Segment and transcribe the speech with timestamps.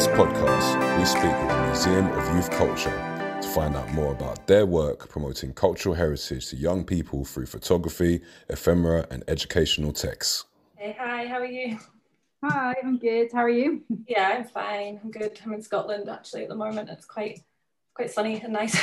[0.00, 4.12] In this podcast, we speak with the Museum of Youth Culture to find out more
[4.12, 10.46] about their work promoting cultural heritage to young people through photography, ephemera, and educational texts.
[10.76, 11.78] Hey, hi, how are you?
[12.42, 13.30] Hi, I'm good.
[13.30, 13.82] How are you?
[14.06, 15.00] Yeah, I'm fine.
[15.04, 15.38] I'm good.
[15.44, 16.88] I'm in Scotland actually at the moment.
[16.88, 17.42] It's quite
[17.92, 18.74] quite sunny and nice.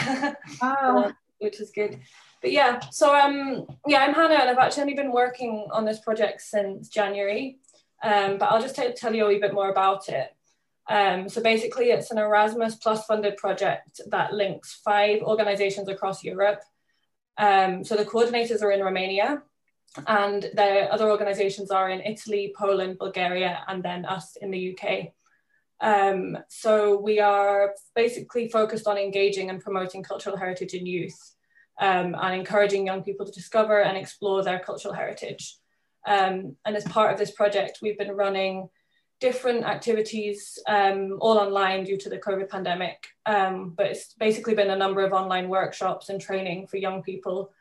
[0.62, 1.12] Oh.
[1.40, 1.99] which is good.
[2.44, 5.99] But yeah, so um yeah, I'm Hannah and I've actually only been working on this
[5.99, 7.58] project since January.
[8.04, 10.37] Um, but I'll just t- tell you a wee bit more about it.
[10.90, 16.62] Um, so basically, it's an Erasmus Plus funded project that links five organizations across Europe.
[17.38, 19.44] Um, so the coordinators are in Romania,
[20.05, 25.14] and the other organizations are in Italy, Poland, Bulgaria, and then us in the UK.
[25.80, 31.36] Um, so we are basically focused on engaging and promoting cultural heritage in youth
[31.80, 35.58] um, and encouraging young people to discover and explore their cultural heritage.
[36.06, 38.70] Um, and as part of this project, we've been running
[39.20, 43.08] different activities um, all online due to the COVID pandemic.
[43.26, 47.52] Um, but it's basically been a number of online workshops and training for young people,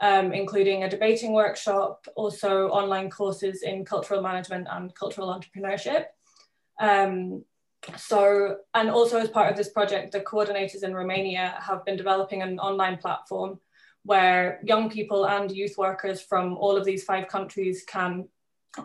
[0.00, 6.06] um, including a debating workshop, also online courses in cultural management and cultural entrepreneurship.
[6.80, 7.44] Um,
[7.96, 12.42] so, and also as part of this project, the coordinators in Romania have been developing
[12.42, 13.58] an online platform
[14.04, 18.28] where young people and youth workers from all of these five countries can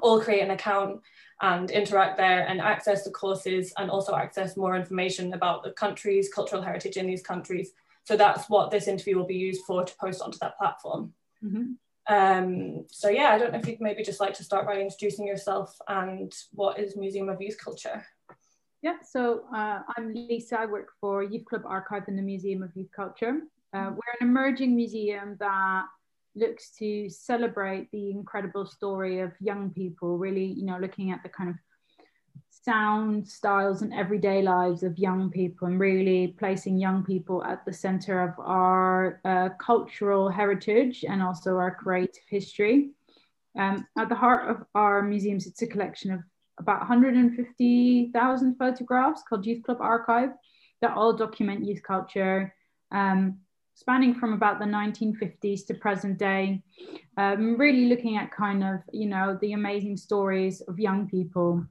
[0.01, 0.99] all create an account
[1.41, 6.29] and interact there and access the courses and also access more information about the countries,
[6.33, 7.71] cultural heritage in these countries.
[8.05, 11.13] So that's what this interview will be used for to post onto that platform.
[11.43, 11.75] Mhm.
[12.09, 15.27] Um, so yeah, I don't know if you'd maybe just like to start by introducing
[15.27, 18.05] yourself and what is Museum of Youth Culture?
[18.81, 20.59] Yeah, so uh, I'm Lisa.
[20.61, 23.41] I work for Youth Club Archive in the Museum of Youth Culture.
[23.73, 25.85] Uh, we're an emerging museum that
[26.37, 31.29] looks to celebrate the incredible story of young people, really, you know, looking at the
[31.29, 31.55] kind of
[32.49, 37.71] sound styles and everyday lives of young people and really placing young people at the
[37.71, 42.89] center of our uh, cultural heritage and also our creative history.
[43.57, 46.19] Um, at the heart of our museums, it's a collection of
[46.59, 50.29] about 150,000 photographs called Youth Club Archive
[50.81, 52.53] that all document youth culture,
[52.91, 53.39] um,
[53.77, 56.63] spanning from about the 1950s to present day,
[57.17, 61.63] um, really looking at kind of, you know, the amazing stories of young people.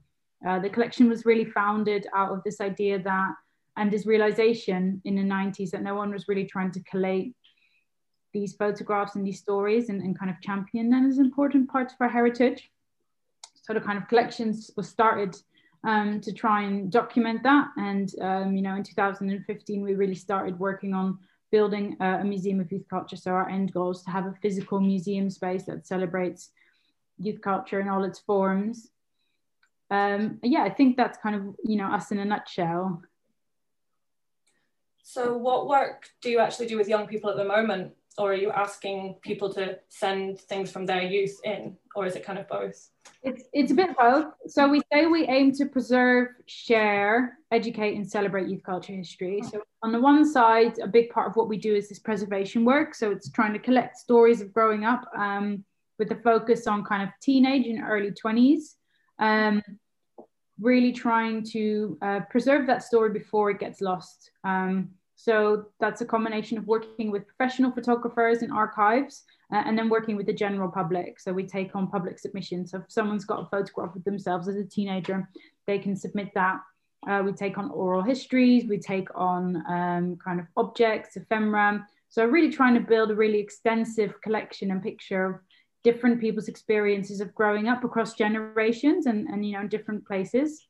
[0.46, 3.32] Uh, the collection was really founded out of this idea that,
[3.76, 7.34] and this realization in the 90s that no one was really trying to collate
[8.32, 11.98] these photographs and these stories and, and kind of champion them as important parts of
[12.00, 12.70] our heritage
[13.62, 15.36] So the kind of collections was started
[15.82, 17.66] um, to try and document that.
[17.76, 21.18] And, um, you know, in 2015, we really started working on
[21.50, 23.16] building a, a, museum of youth culture.
[23.16, 26.50] So our end goal is to have a physical museum space that celebrates
[27.18, 28.90] youth culture in all its forms.
[29.90, 33.02] Um, yeah, I think that's kind of, you know, us in a nutshell.
[35.02, 37.92] So what work do you actually do with young people at the moment?
[38.18, 41.76] Or are you asking people to send things from their youth in?
[41.94, 42.90] Or is it kind of both?
[43.22, 44.26] It's it's a bit both.
[44.46, 49.42] So we say we aim to preserve, share, educate, and celebrate youth culture history.
[49.50, 52.64] So on the one side, a big part of what we do is this preservation
[52.64, 52.94] work.
[52.94, 55.64] So it's trying to collect stories of growing up um,
[55.98, 58.76] with the focus on kind of teenage and early twenties.
[59.18, 59.62] Um,
[60.58, 64.30] really trying to uh, preserve that story before it gets lost.
[64.42, 69.88] Um, so that's a combination of working with professional photographers and archives uh, and then
[69.88, 71.18] working with the general public.
[71.18, 72.70] So we take on public submissions.
[72.70, 75.28] So if someone's got a photograph of themselves as a teenager,
[75.66, 76.60] they can submit that.
[77.08, 81.86] Uh, we take on oral histories, we take on um, kind of objects, ephemera.
[82.08, 85.40] So really trying to build a really extensive collection and picture of
[85.82, 90.66] different people's experiences of growing up across generations and, and you know, in different places.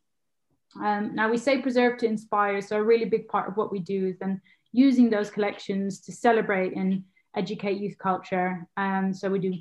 [0.83, 2.61] Um, now we say preserve to inspire.
[2.61, 4.41] So a really big part of what we do is then
[4.73, 7.03] using those collections to celebrate and
[7.37, 8.67] educate youth culture.
[8.77, 9.53] Um, so we do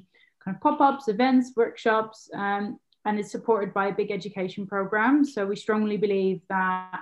[0.44, 5.24] kind of pop-ups, events, workshops, um, and it's supported by a big education program.
[5.24, 7.00] So we strongly believe that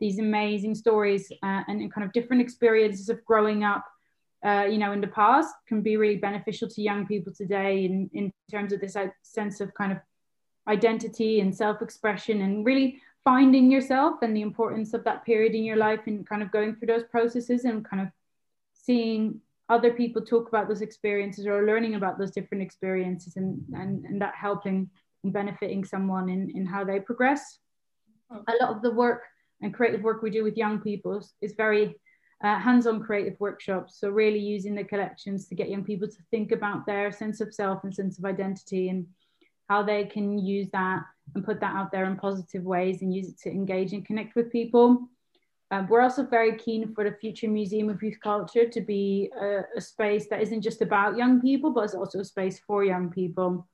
[0.00, 3.84] these amazing stories uh, and kind of different experiences of growing up,
[4.44, 8.10] uh, you know, in the past can be really beneficial to young people today in,
[8.12, 9.98] in terms of this uh, sense of kind of
[10.68, 15.76] identity and self-expression and really finding yourself and the importance of that period in your
[15.76, 18.08] life and kind of going through those processes and kind of
[18.74, 19.40] seeing
[19.70, 24.20] other people talk about those experiences or learning about those different experiences and, and, and
[24.20, 24.90] that helping
[25.22, 27.58] and benefiting someone in, in how they progress.
[28.30, 29.22] A lot of the work
[29.62, 31.94] and creative work we do with young people is, is very
[32.42, 33.98] uh, hands-on creative workshops.
[33.98, 37.54] So really using the collections to get young people to think about their sense of
[37.54, 39.06] self and sense of identity and
[39.70, 41.04] how they can use that
[41.34, 44.34] and put that out there in positive ways and use it to engage and connect
[44.36, 45.08] with people.
[45.70, 49.62] Um, we're also very keen for the future Museum of Youth Culture to be a,
[49.76, 53.10] a, space that isn't just about young people, but it's also a space for young
[53.10, 53.66] people.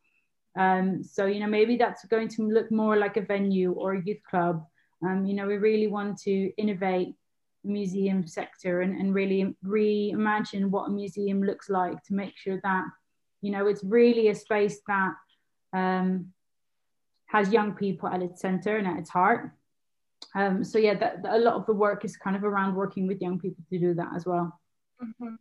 [0.59, 4.03] Um, so, you know, maybe that's going to look more like a venue or a
[4.03, 4.65] youth club.
[5.05, 7.15] Um, you know, we really want to innovate
[7.65, 12.61] the museum sector and, and really reimagine what a museum looks like to make sure
[12.63, 12.85] that,
[13.43, 15.13] you know, it's really a space that
[15.73, 16.33] um,
[17.31, 19.53] has young people at its center and at its heart.
[20.35, 23.07] Um, so yeah, that, that, a lot of the work is kind of around working
[23.07, 24.59] with young people to do that as well.
[25.03, 25.35] Mm-hmm.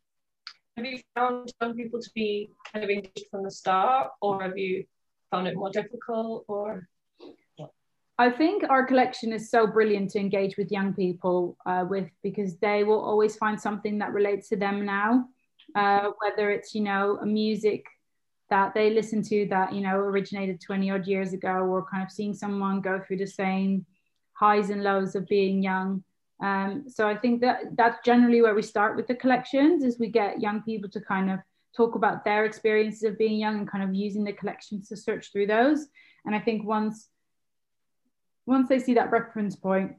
[0.78, 4.58] Have you found young people to be kind of engaged from the start, or have
[4.58, 4.86] you
[5.32, 6.88] found it more difficult, or?
[8.18, 12.58] I think our collection is so brilliant to engage with young people uh, with because
[12.58, 15.26] they will always find something that relates to them now,
[15.74, 17.86] uh, whether it's you know a music
[18.50, 22.12] that they listen to that you know originated 20 odd years ago, or kind of
[22.12, 23.86] seeing someone go through the same
[24.34, 26.04] highs and lows of being young.
[26.42, 30.08] Um, so I think that that's generally where we start with the collections is we
[30.08, 31.40] get young people to kind of
[31.76, 35.32] talk about their experiences of being young and kind of using the collections to search
[35.32, 35.88] through those.
[36.26, 37.10] And I think once
[38.46, 39.92] once they see that reference point,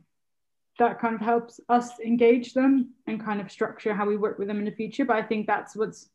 [0.79, 4.49] that kind of helps us engage them and kind of structure how we work with
[4.49, 5.05] them in the future.
[5.05, 6.09] But I think that's what's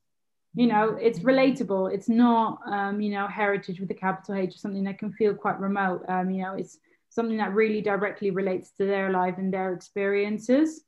[0.56, 4.57] you know it's relatable it's not um, you know heritage with a capital h or
[4.57, 6.78] something that can feel quite remote um, you know it's
[7.16, 10.84] something that really directly relates to their life and their experiences.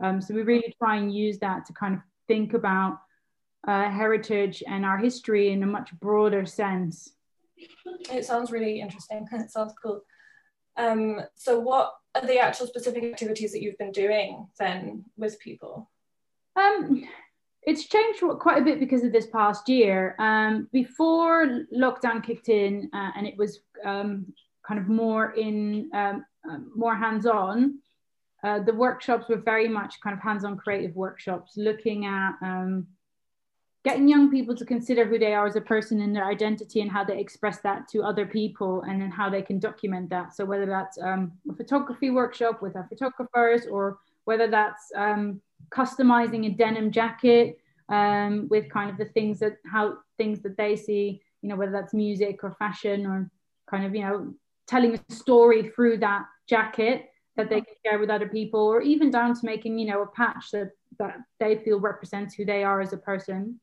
[0.00, 3.00] Um, so we really try and use that to kind of think about
[3.66, 7.10] uh, heritage and our history in a much broader sense.
[8.10, 9.26] It sounds really interesting.
[9.32, 10.02] it sounds cool.
[10.76, 15.90] Um, so, what are the actual specific activities that you've been doing then with people?
[17.66, 20.14] It's changed quite a bit because of this past year.
[20.18, 24.26] Um, before lockdown kicked in, uh, and it was um,
[24.66, 27.78] kind of more in um, um, more hands-on.
[28.42, 32.86] Uh, the workshops were very much kind of hands-on creative workshops, looking at um,
[33.84, 36.90] getting young people to consider who they are as a person and their identity and
[36.90, 40.34] how they express that to other people and then how they can document that.
[40.34, 45.40] So whether that's um, a photography workshop with our photographers or whether that's um,
[45.70, 47.58] customizing a denim jacket
[47.88, 51.72] um, with kind of the things that how things that they see, you know, whether
[51.72, 53.30] that's music or fashion or
[53.68, 54.34] kind of, you know,
[54.66, 59.10] telling a story through that jacket that they can share with other people or even
[59.10, 62.80] down to making you know a patch that, that they feel represents who they are
[62.80, 63.60] as a person.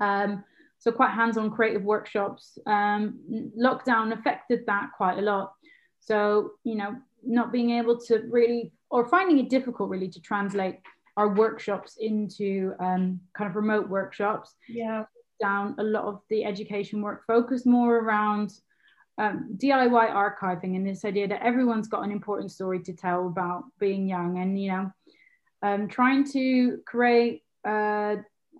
[0.00, 0.44] Um,
[0.78, 2.58] so quite hands-on creative workshops.
[2.66, 5.54] Um, lockdown affected that quite a lot.
[6.00, 10.80] So you know not being able to really or finding it difficult really to translate
[11.16, 14.54] our workshops into um, kind of remote workshops.
[14.68, 15.04] Yeah.
[15.40, 18.52] Down a lot of the education work focused more around
[19.18, 23.64] um, DIY archiving and this idea that everyone's got an important story to tell about
[23.78, 24.92] being young and you know
[25.62, 28.16] um, trying to create uh,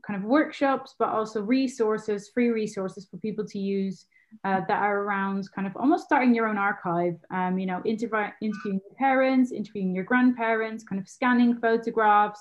[0.07, 4.07] kind of workshops but also resources free resources for people to use
[4.45, 8.27] uh, that are around kind of almost starting your own archive um, you know interview,
[8.41, 12.41] interviewing your parents interviewing your grandparents kind of scanning photographs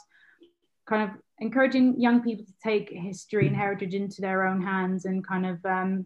[0.86, 5.25] kind of encouraging young people to take history and heritage into their own hands and
[5.25, 6.06] kind of um,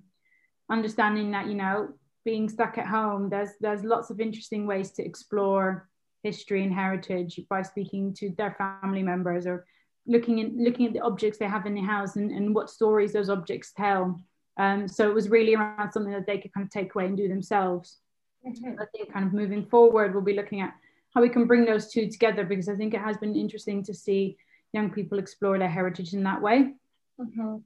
[0.69, 1.89] understanding that you know
[2.25, 5.87] being stuck at home there's there's lots of interesting ways to explore
[6.23, 9.65] history and heritage by speaking to their family members or
[10.05, 13.13] looking in looking at the objects they have in the house and, and what stories
[13.13, 14.19] those objects tell
[14.57, 17.17] um, so it was really around something that they could kind of take away and
[17.17, 17.97] do themselves
[18.45, 18.79] mm-hmm.
[18.81, 20.73] i think kind of moving forward we'll be looking at
[21.13, 23.93] how we can bring those two together because i think it has been interesting to
[23.93, 24.37] see
[24.73, 26.73] young people explore their heritage in that way
[27.19, 27.57] mm-hmm.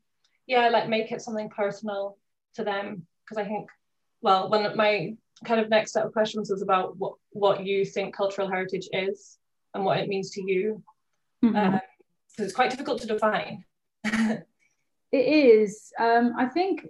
[0.47, 2.17] yeah like make it something personal
[2.55, 3.69] to them because I think,
[4.21, 8.15] well, when my kind of next set of questions was about what what you think
[8.15, 9.37] cultural heritage is
[9.73, 10.83] and what it means to you,
[11.43, 11.55] mm-hmm.
[11.55, 11.79] um,
[12.27, 13.63] so it's quite difficult to define.
[15.11, 15.91] it is.
[15.99, 16.87] Um, I think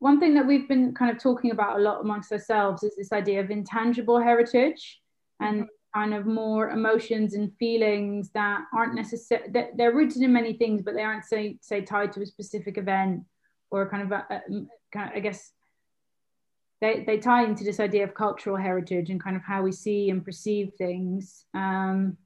[0.00, 3.12] one thing that we've been kind of talking about a lot amongst ourselves is this
[3.12, 5.00] idea of intangible heritage
[5.40, 6.00] and mm-hmm.
[6.00, 10.94] kind of more emotions and feelings that aren't necessarily they're rooted in many things but
[10.94, 13.22] they aren't say say tied to a specific event
[13.70, 14.40] or kind of a, a,
[14.92, 15.52] kind of, I guess
[16.80, 20.10] they, they tie into this idea of cultural heritage and kind of how we see
[20.10, 21.44] and perceive things.
[21.54, 22.16] Um,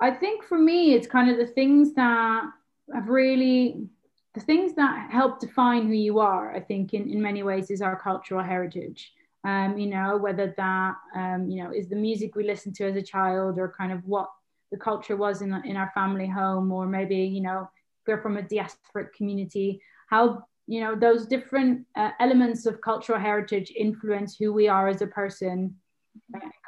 [0.00, 2.44] I think for me, it's kind of the things that
[2.92, 3.86] have really,
[4.34, 7.82] the things that help define who you are, I think, in, in many ways, is
[7.82, 9.12] our cultural heritage.
[9.44, 12.96] Um, you know, whether that, um, you know, is the music we listened to as
[12.96, 14.30] a child or kind of what
[14.72, 17.68] the culture was in, in our family home, or maybe, you know,
[18.06, 23.72] we're from a diasporic community, how you know those different uh, elements of cultural heritage
[23.76, 25.74] influence who we are as a person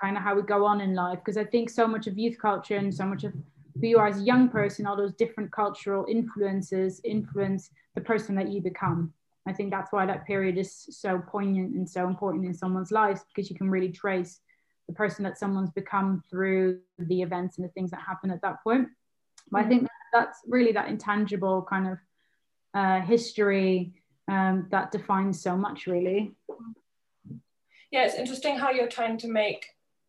[0.00, 2.36] kind of how we go on in life because i think so much of youth
[2.38, 3.32] culture and so much of
[3.80, 8.34] who you are as a young person all those different cultural influences influence the person
[8.34, 9.12] that you become
[9.46, 13.22] i think that's why that period is so poignant and so important in someone's life
[13.28, 14.40] because you can really trace
[14.88, 18.62] the person that someone's become through the events and the things that happen at that
[18.62, 18.88] point
[19.50, 20.18] but i think mm-hmm.
[20.18, 21.98] that's really that intangible kind of
[22.74, 23.94] uh, history
[24.28, 26.34] um, that defines so much, really.
[27.90, 29.66] Yeah, it's interesting how you're trying to make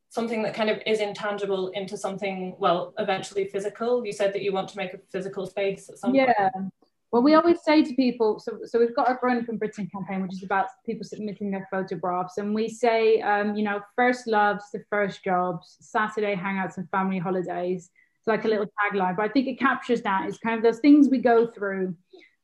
[0.09, 4.05] something that kind of is intangible into something, well, eventually physical.
[4.05, 6.49] You said that you want to make a physical space at some yeah.
[6.49, 6.73] Point.
[7.11, 9.89] Well, we always say to people, so, so we've got our grown up in Britain
[9.93, 12.37] campaign, which is about people submitting their photographs.
[12.37, 17.17] And we say, um, you know, first loves, the first jobs, Saturday hangouts and family
[17.17, 17.89] holidays.
[18.17, 20.27] It's like a little tagline, but I think it captures that.
[20.27, 21.95] It's kind of those things we go through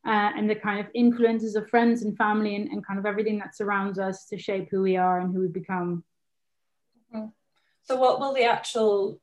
[0.08, 3.39] uh, and the kind of influences of friends and family and, and kind of everything
[3.39, 6.05] that surrounds us to shape who we are and who we become.
[7.13, 7.25] Mm-hmm.
[7.83, 9.19] So, what will the actual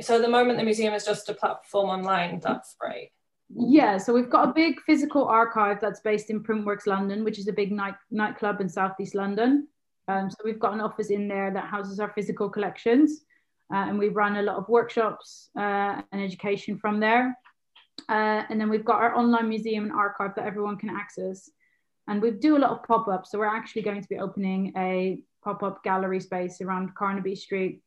[0.00, 3.10] so at the moment the museum is just a platform online, that's right.
[3.54, 7.48] Yeah, so we've got a big physical archive that's based in Printworks London, which is
[7.48, 9.68] a big night nightclub in Southeast London.
[10.08, 13.24] Um, so we've got an office in there that houses our physical collections,
[13.72, 17.36] uh, and we run a lot of workshops uh, and education from there.
[18.08, 21.50] Uh, and then we've got our online museum and archive that everyone can access.
[22.08, 23.30] And we do a lot of pop ups.
[23.30, 27.82] So we're actually going to be opening a pop up gallery space around Carnaby Street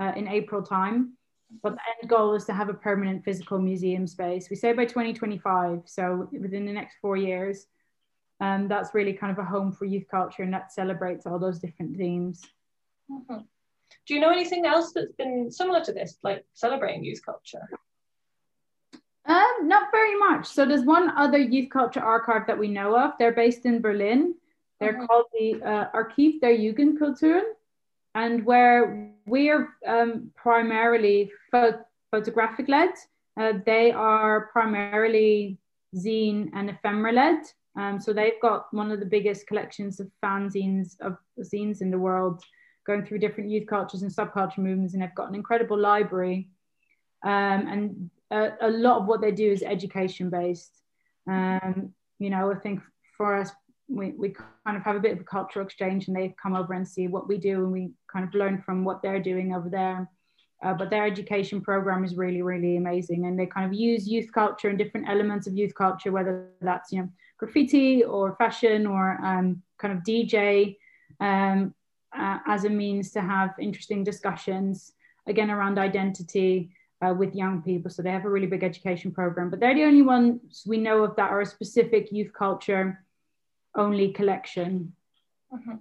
[0.00, 1.14] uh, in April time.
[1.62, 4.48] But the end goal is to have a permanent physical museum space.
[4.48, 7.66] We say by 2025, so within the next four years.
[8.40, 11.60] Um, that's really kind of a home for youth culture and that celebrates all those
[11.60, 12.42] different themes.
[13.08, 13.42] Mm-hmm.
[14.06, 17.68] Do you know anything else that's been similar to this, like celebrating youth culture?
[19.24, 20.46] Um, not very much.
[20.46, 23.12] So there's one other youth culture archive that we know of.
[23.18, 24.34] They're based in Berlin.
[24.80, 25.06] They're mm-hmm.
[25.06, 27.44] called the uh, Archiv der Jugendkulturen,
[28.14, 32.90] and where we're um, primarily pho- photographic led.
[33.40, 35.58] Uh, they are primarily
[35.96, 37.42] zine and ephemera led.
[37.78, 41.98] Um, so they've got one of the biggest collections of fanzines of zines in the
[41.98, 42.42] world,
[42.86, 46.50] going through different youth cultures and subculture movements, and they've got an incredible library.
[47.24, 50.82] Um, and a, a lot of what they do is education based.
[51.26, 52.80] Um, you know, I think
[53.16, 53.50] for us,
[53.92, 54.34] we, we
[54.64, 57.08] kind of have a bit of a cultural exchange and they come over and see
[57.08, 60.08] what we do and we kind of learn from what they're doing over there.
[60.64, 63.26] Uh, but their education program is really, really amazing.
[63.26, 66.92] And they kind of use youth culture and different elements of youth culture, whether that's,
[66.92, 70.76] you know, graffiti or fashion or um, kind of DJ
[71.20, 71.74] um,
[72.16, 74.92] uh, as a means to have interesting discussions,
[75.26, 76.70] again, around identity
[77.04, 77.90] uh, with young people.
[77.90, 81.02] So they have a really big education program, but they're the only ones we know
[81.02, 83.04] of that are a specific youth culture
[83.74, 84.94] only collection.
[85.52, 85.76] Mm-hmm.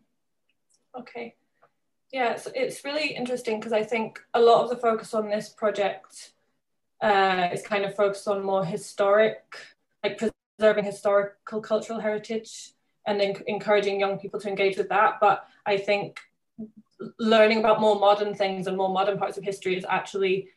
[1.00, 1.36] Okay.
[2.12, 5.50] Yeah, it's, it's really interesting because I think a lot of the focus on this
[5.50, 6.34] project
[7.02, 9.42] uh, is kind of focused on more historic,
[10.04, 10.20] like
[10.58, 12.72] preserving historical cultural heritage
[13.08, 15.16] and then encouraging young people to engage with that.
[15.20, 16.20] But I think
[17.18, 20.50] learning about more modern things and more modern parts of history is actually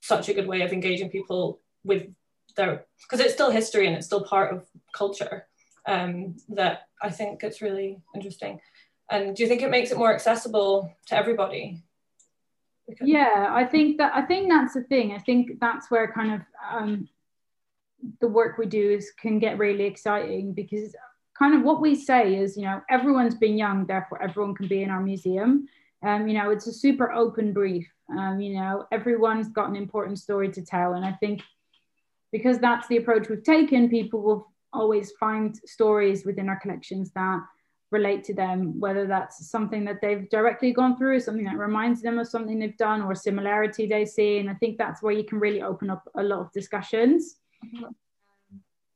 [0.00, 2.06] such a good way of engaging people with
[2.56, 5.46] their because it's still history and it's still part of culture
[5.88, 8.60] um, that I think it's really interesting.
[9.10, 11.82] And do you think it makes it more accessible to everybody?
[12.86, 15.12] Because yeah, I think that I think that's the thing.
[15.12, 16.40] I think that's where kind of
[16.70, 17.08] um,
[18.20, 20.94] the work we do is can get really exciting because
[21.38, 24.82] kind of what we say is, you know, everyone's been young, therefore everyone can be
[24.82, 25.68] in our museum.
[26.02, 27.88] Um, you know, it's a super open brief.
[28.10, 30.94] Um, you know, everyone's got an important story to tell.
[30.94, 31.42] And I think
[32.32, 37.40] because that's the approach we've taken, people will always find stories within our collections that
[37.90, 42.18] relate to them, whether that's something that they've directly gone through, something that reminds them
[42.18, 44.38] of something they've done, or a similarity they see.
[44.38, 47.36] And I think that's where you can really open up a lot of discussions.
[47.64, 47.86] Mm-hmm.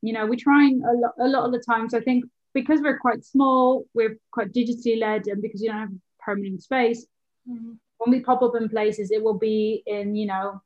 [0.01, 2.99] You know, we're trying a lot, a lot of the times, I think because we're
[2.99, 5.89] quite small, we're quite digitally led, and because you don't have
[6.19, 7.07] permanent space,
[7.49, 10.61] mm-hmm when we pop up in places, it will be in, you know,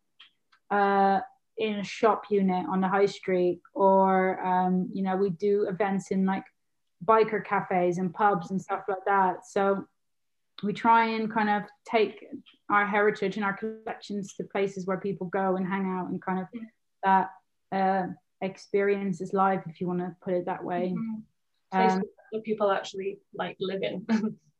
[0.71, 1.19] uh,
[1.57, 6.11] in a shop unit on the high street, or, um, you know, we do events
[6.11, 6.43] in like
[7.05, 9.45] biker cafes and pubs and stuff like that.
[9.45, 9.85] So
[10.63, 12.25] we try and kind of take
[12.69, 16.39] our heritage and our collections to places where people go and hang out and kind
[16.39, 16.47] of
[17.03, 17.29] that
[17.71, 18.07] uh,
[18.41, 20.93] experience is live, if you want to put it that way.
[20.95, 21.79] Mm-hmm.
[21.79, 24.05] Um, that people actually like live in.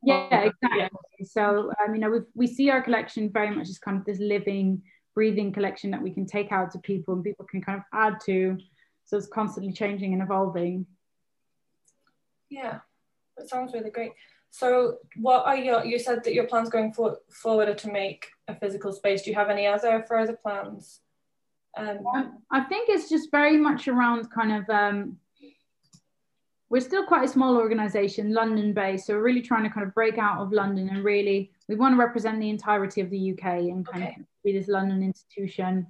[0.04, 0.88] yeah exactly yeah.
[1.24, 4.20] so um, you know we we see our collection very much as kind of this
[4.20, 4.82] living
[5.18, 8.16] breathing collection that we can take out to people and people can kind of add
[8.24, 8.56] to
[9.06, 10.86] so it's constantly changing and evolving
[12.50, 12.80] Yeah,
[13.36, 14.12] that sounds really great.
[14.52, 18.28] So what are your, you said that your plans going for, forward are to make
[18.48, 19.24] a physical space.
[19.24, 21.02] Do you have any other further plans?
[21.76, 25.18] Um, um, I think it's just very much around kind of, um,
[26.70, 29.08] we're still quite a small organization, London based.
[29.08, 31.94] So we're really trying to kind of break out of London and really, we want
[31.94, 34.16] to represent the entirety of the UK and kind okay.
[34.20, 35.86] of be this London institution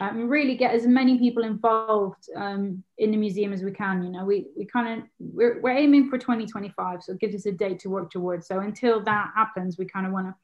[0.00, 4.02] um, and really get as many people involved um, in the museum as we can.
[4.02, 7.46] You know, we, we kind of, we're, we're aiming for 2025, so it gives us
[7.46, 8.48] a date to work towards.
[8.48, 10.34] So until that happens, we kind of want to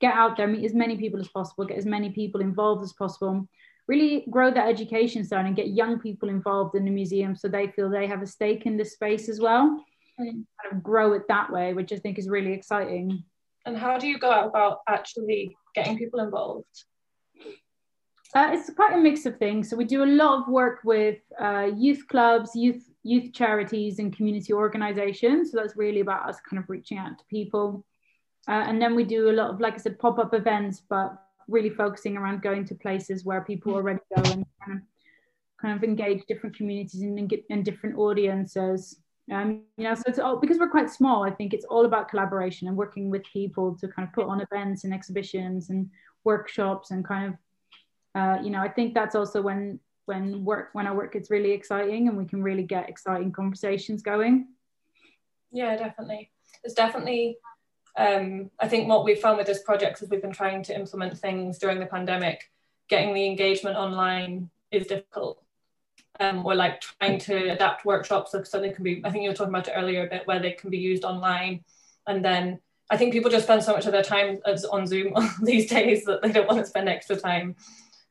[0.00, 2.92] get out there, meet as many people as possible, get as many people involved as
[2.92, 3.46] possible,
[3.88, 7.66] really grow that education side and get young people involved in the museum so they
[7.66, 9.84] feel they have a stake in this space as well.
[10.18, 13.24] And kind of grow it that way, which I think is really exciting.
[13.66, 16.84] And how do you go about actually getting people involved?
[18.34, 19.68] Uh, it's quite a mix of things.
[19.68, 24.14] So we do a lot of work with uh, youth clubs, youth youth charities, and
[24.14, 25.50] community organisations.
[25.50, 27.84] So that's really about us kind of reaching out to people.
[28.48, 31.14] Uh, and then we do a lot of, like I said, pop up events, but
[31.48, 34.82] really focusing around going to places where people already go and kind of,
[35.60, 39.00] kind of engage different communities and, and, and different audiences.
[39.30, 41.22] Um, you know, so it's all because we're quite small.
[41.22, 44.40] I think it's all about collaboration and working with people to kind of put on
[44.40, 45.88] events and exhibitions and
[46.24, 47.38] workshops and kind of
[48.14, 51.52] uh, you know, I think that's also when when work when our work gets really
[51.52, 54.48] exciting and we can really get exciting conversations going.
[55.52, 56.30] Yeah, definitely.
[56.64, 57.38] It's definitely
[57.96, 61.18] um, I think what we've found with this project is we've been trying to implement
[61.18, 62.50] things during the pandemic.
[62.88, 65.42] Getting the engagement online is difficult.
[66.20, 69.34] Um, we're like trying to adapt workshops so they can be, I think you were
[69.34, 71.64] talking about it earlier a bit, where they can be used online.
[72.06, 72.60] And then
[72.90, 76.22] I think people just spend so much of their time on Zoom these days that
[76.22, 77.56] they don't want to spend extra time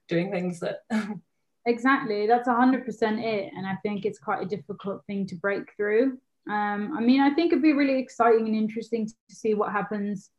[0.10, 0.80] doing things that
[1.66, 2.84] exactly that's 100%
[3.24, 6.18] it and i think it's quite a difficult thing to break through.
[6.50, 10.32] Um, i mean i think it'd be really exciting and interesting to see what happens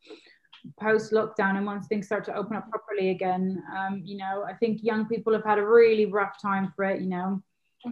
[0.79, 3.63] post lockdown and once things start to open up properly again.
[3.75, 7.01] Um, you know i think young people have had a really rough time for it
[7.01, 7.43] you know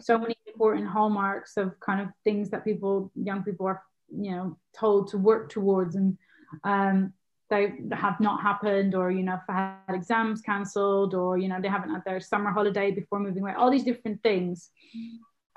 [0.00, 4.56] so many important hallmarks of kind of things that people young people are you know
[4.78, 6.16] told to work towards and
[6.64, 7.12] um,
[7.50, 11.90] they have not happened or you know had exams cancelled or you know they haven't
[11.90, 14.70] had their summer holiday before moving away all these different things.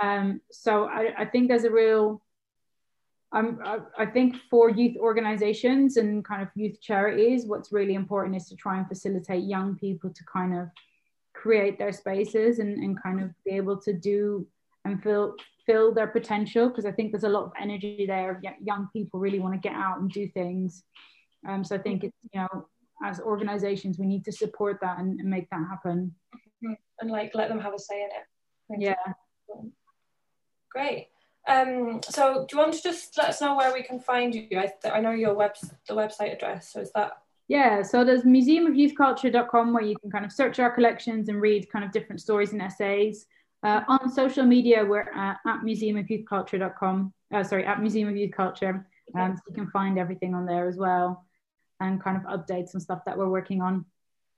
[0.01, 2.23] Um, so I, I, think there's a real
[3.33, 8.35] um, I, I think for youth organizations and kind of youth charities what's really important
[8.35, 10.69] is to try and facilitate young people to kind of
[11.41, 14.47] create their spaces and, and kind of be able to do
[14.85, 18.89] and fill fill their potential because I think there's a lot of energy there young
[18.93, 20.83] people really want to get out and do things
[21.47, 22.67] um, so I think it's, you know,
[23.03, 26.13] as organizations, we need to support that and, and make that happen.
[26.63, 26.73] Mm-hmm.
[26.99, 28.09] And like let them have a say in
[28.79, 28.81] it.
[28.81, 29.13] Yeah.
[30.71, 31.07] Great.
[31.47, 34.47] Um, so do you want to just let us know where we can find you?
[34.53, 35.53] I, I know your web
[35.87, 36.71] the website address.
[36.71, 37.13] So is that
[37.51, 41.83] yeah, so there's museumofyouthculture.com where you can kind of search our collections and read kind
[41.83, 43.25] of different stories and essays.
[43.61, 47.13] Uh, on social media, we're at, at museumofyouthculture.com.
[47.33, 48.87] Uh, sorry, at Museum of Youth Culture.
[49.19, 51.25] Um, so you can find everything on there as well
[51.81, 53.83] and kind of updates and stuff that we're working on.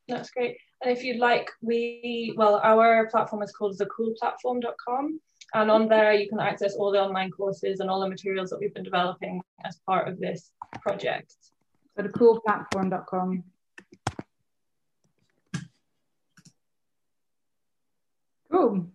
[0.07, 0.57] That's great.
[0.81, 5.19] And if you'd like, we, well, our platform is called thecoolplatform.com.
[5.53, 8.59] And on there, you can access all the online courses and all the materials that
[8.59, 10.49] we've been developing as part of this
[10.81, 11.35] project.
[11.95, 13.43] So thecoolplatform.com.
[18.51, 18.87] Cool.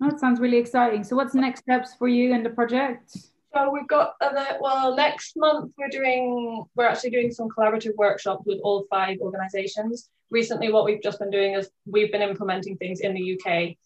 [0.00, 1.04] That sounds really exciting.
[1.04, 3.16] So what's the next steps for you and the project?
[3.52, 8.44] So we've got other, well, next month we're doing, we're actually doing some collaborative workshops
[8.46, 10.08] with all five organizations.
[10.30, 13.76] Recently, what we've just been doing is we've been implementing things in the UK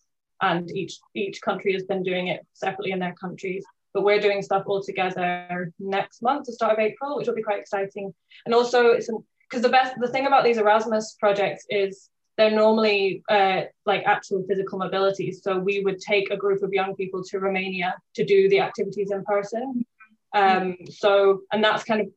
[0.43, 3.65] and each, each country has been doing it separately in their countries.
[3.95, 7.43] But we're doing stuff all together next month, the start of April, which will be
[7.43, 8.13] quite exciting.
[8.45, 9.09] And also it's
[9.49, 14.45] because the best, the thing about these Erasmus projects is they're normally uh, like actual
[14.49, 15.37] physical mobilities.
[15.43, 19.13] So we would take a group of young people to Romania to do the activities
[19.13, 19.87] in person.
[20.35, 22.09] Um, so, and that's kind of,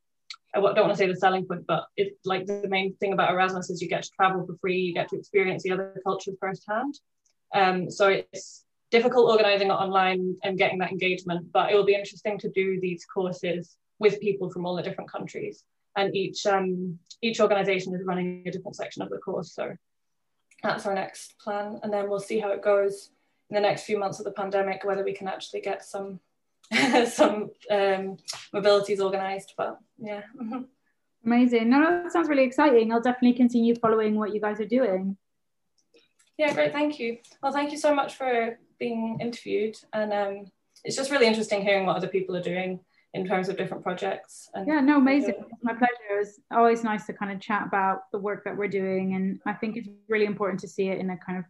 [0.55, 3.29] I don't want to say the selling point, but it's like the main thing about
[3.29, 6.35] Erasmus is you get to travel for free, you get to experience the other cultures
[6.39, 6.95] firsthand.
[7.53, 11.95] Um, so it's difficult organizing it online and getting that engagement, but it will be
[11.95, 15.63] interesting to do these courses with people from all the different countries.
[15.95, 19.53] And each um, each organization is running a different section of the course.
[19.53, 19.75] So
[20.63, 21.79] that's our next plan.
[21.83, 23.09] And then we'll see how it goes
[23.49, 26.19] in the next few months of the pandemic, whether we can actually get some
[27.09, 28.17] some um,
[28.53, 29.53] mobilities organized.
[29.57, 30.21] But yeah.
[31.25, 31.69] Amazing.
[31.69, 32.91] No, that sounds really exciting.
[32.91, 35.17] I'll definitely continue following what you guys are doing.
[36.37, 36.71] Yeah, great.
[36.71, 37.17] Thank you.
[37.41, 39.75] Well, thank you so much for being interviewed.
[39.93, 40.45] And um,
[40.83, 42.79] it's just really interesting hearing what other people are doing
[43.13, 44.49] in terms of different projects.
[44.53, 45.35] And, yeah, no, amazing.
[45.39, 46.19] It's my pleasure.
[46.21, 49.15] It's always nice to kind of chat about the work that we're doing.
[49.15, 51.45] And I think it's really important to see it in a kind of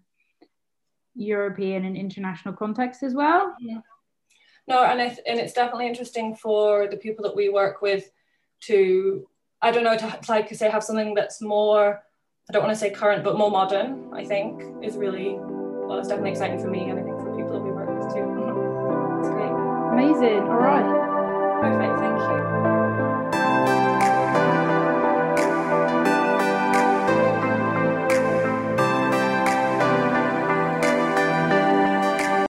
[1.15, 3.55] European and international context as well.
[3.59, 3.79] Yeah.
[4.67, 8.09] No, and, it, and it's definitely interesting for the people that we work with
[8.61, 9.27] to,
[9.61, 12.03] I don't know, to like to say have something that's more,
[12.49, 16.07] I don't want to say current, but more modern, I think is really, well, it's
[16.07, 16.89] definitely exciting for me
[19.97, 20.43] Amazing.
[20.43, 20.85] All right.
[21.59, 21.96] Perfect.